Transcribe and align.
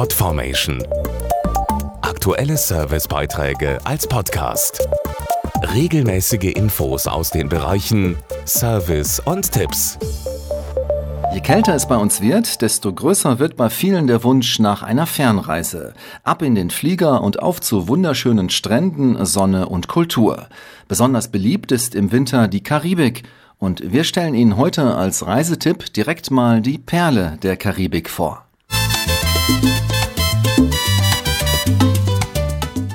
Podformation. 0.00 0.82
Aktuelle 2.00 2.56
Servicebeiträge 2.56 3.78
als 3.84 4.06
Podcast. 4.06 4.88
Regelmäßige 5.74 6.54
Infos 6.54 7.06
aus 7.06 7.28
den 7.28 7.50
Bereichen 7.50 8.16
Service 8.46 9.20
und 9.20 9.52
Tipps. 9.52 9.98
Je 11.34 11.42
kälter 11.42 11.74
es 11.74 11.86
bei 11.86 11.98
uns 11.98 12.22
wird, 12.22 12.62
desto 12.62 12.94
größer 12.94 13.38
wird 13.38 13.58
bei 13.58 13.68
vielen 13.68 14.06
der 14.06 14.24
Wunsch 14.24 14.58
nach 14.58 14.82
einer 14.82 15.06
Fernreise. 15.06 15.92
Ab 16.24 16.40
in 16.40 16.54
den 16.54 16.70
Flieger 16.70 17.20
und 17.20 17.42
auf 17.42 17.60
zu 17.60 17.86
wunderschönen 17.86 18.48
Stränden, 18.48 19.22
Sonne 19.26 19.68
und 19.68 19.88
Kultur. 19.88 20.46
Besonders 20.88 21.28
beliebt 21.28 21.72
ist 21.72 21.94
im 21.94 22.10
Winter 22.10 22.48
die 22.48 22.62
Karibik. 22.62 23.24
Und 23.58 23.92
wir 23.92 24.04
stellen 24.04 24.34
Ihnen 24.34 24.56
heute 24.56 24.94
als 24.94 25.26
Reisetipp 25.26 25.92
direkt 25.92 26.30
mal 26.30 26.62
die 26.62 26.78
Perle 26.78 27.36
der 27.42 27.58
Karibik 27.58 28.08
vor. 28.08 28.46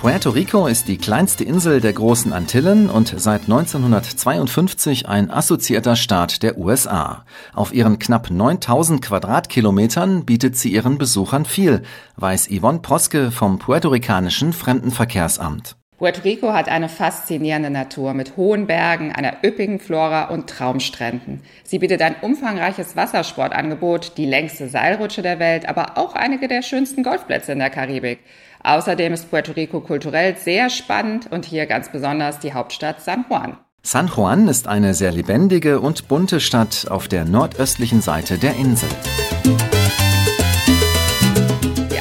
Puerto 0.00 0.30
Rico 0.30 0.66
ist 0.66 0.88
die 0.88 0.96
kleinste 0.96 1.44
Insel 1.44 1.82
der 1.82 1.92
großen 1.92 2.32
Antillen 2.32 2.88
und 2.88 3.12
seit 3.18 3.42
1952 3.42 5.06
ein 5.06 5.30
assoziierter 5.30 5.94
Staat 5.94 6.42
der 6.42 6.56
USA. 6.56 7.26
Auf 7.52 7.74
ihren 7.74 7.98
knapp 7.98 8.30
9000 8.30 9.02
Quadratkilometern 9.02 10.24
bietet 10.24 10.56
sie 10.56 10.72
ihren 10.72 10.96
Besuchern 10.96 11.44
viel, 11.44 11.82
weiß 12.16 12.48
Yvonne 12.48 12.78
Proske 12.78 13.30
vom 13.30 13.58
puerto-ricanischen 13.58 14.54
Fremdenverkehrsamt. 14.54 15.76
Puerto 16.00 16.22
Rico 16.22 16.54
hat 16.54 16.70
eine 16.70 16.88
faszinierende 16.88 17.68
Natur 17.68 18.14
mit 18.14 18.38
hohen 18.38 18.66
Bergen, 18.66 19.12
einer 19.12 19.34
üppigen 19.44 19.78
Flora 19.78 20.30
und 20.30 20.48
Traumstränden. 20.48 21.42
Sie 21.62 21.78
bietet 21.78 22.00
ein 22.00 22.16
umfangreiches 22.22 22.96
Wassersportangebot, 22.96 24.16
die 24.16 24.24
längste 24.24 24.70
Seilrutsche 24.70 25.20
der 25.20 25.38
Welt, 25.38 25.68
aber 25.68 25.98
auch 25.98 26.14
einige 26.14 26.48
der 26.48 26.62
schönsten 26.62 27.02
Golfplätze 27.02 27.52
in 27.52 27.58
der 27.58 27.68
Karibik. 27.68 28.20
Außerdem 28.64 29.12
ist 29.12 29.28
Puerto 29.28 29.52
Rico 29.52 29.80
kulturell 29.80 30.38
sehr 30.38 30.70
spannend 30.70 31.30
und 31.30 31.44
hier 31.44 31.66
ganz 31.66 31.92
besonders 31.92 32.38
die 32.38 32.54
Hauptstadt 32.54 33.02
San 33.02 33.26
Juan. 33.28 33.58
San 33.82 34.06
Juan 34.06 34.48
ist 34.48 34.68
eine 34.68 34.94
sehr 34.94 35.12
lebendige 35.12 35.80
und 35.80 36.08
bunte 36.08 36.40
Stadt 36.40 36.86
auf 36.88 37.08
der 37.08 37.26
nordöstlichen 37.26 38.00
Seite 38.00 38.38
der 38.38 38.56
Insel. 38.56 38.88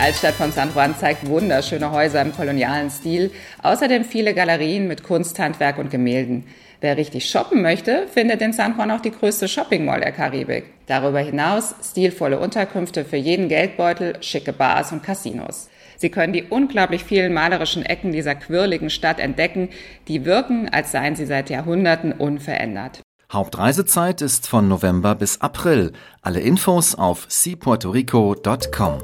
Die 0.09 0.13
Altstadt 0.13 0.33
von 0.33 0.51
San 0.51 0.73
Juan 0.73 0.97
zeigt 0.97 1.29
wunderschöne 1.29 1.91
Häuser 1.91 2.23
im 2.23 2.35
kolonialen 2.35 2.89
Stil, 2.89 3.29
außerdem 3.61 4.03
viele 4.03 4.33
Galerien 4.33 4.87
mit 4.87 5.03
Kunsthandwerk 5.03 5.77
und 5.77 5.91
Gemälden. 5.91 6.45
Wer 6.81 6.97
richtig 6.97 7.29
shoppen 7.29 7.61
möchte, 7.61 8.07
findet 8.07 8.41
in 8.41 8.51
San 8.51 8.75
Juan 8.75 8.89
auch 8.89 9.01
die 9.01 9.11
größte 9.11 9.47
Shopping 9.47 9.85
Mall 9.85 9.99
der 9.99 10.11
Karibik. 10.11 10.63
Darüber 10.87 11.19
hinaus 11.19 11.75
stilvolle 11.83 12.39
Unterkünfte 12.39 13.05
für 13.05 13.17
jeden 13.17 13.49
Geldbeutel, 13.49 14.17
schicke 14.21 14.51
Bars 14.51 14.91
und 14.91 15.03
Casinos. 15.03 15.69
Sie 15.95 16.09
können 16.09 16.33
die 16.33 16.45
unglaublich 16.45 17.03
vielen 17.03 17.31
malerischen 17.31 17.85
Ecken 17.85 18.11
dieser 18.11 18.33
quirligen 18.33 18.89
Stadt 18.89 19.19
entdecken, 19.19 19.69
die 20.07 20.25
wirken, 20.25 20.69
als 20.69 20.91
seien 20.91 21.15
sie 21.15 21.27
seit 21.27 21.51
Jahrhunderten 21.51 22.13
unverändert. 22.13 23.01
Hauptreisezeit 23.31 24.23
ist 24.23 24.47
von 24.47 24.67
November 24.67 25.13
bis 25.13 25.39
April. 25.39 25.93
Alle 26.23 26.39
Infos 26.39 26.95
auf 26.95 27.27
seapuertorico.com 27.29 29.03